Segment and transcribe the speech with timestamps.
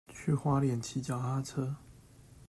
[0.11, 1.75] 去花蓮騎腳踏車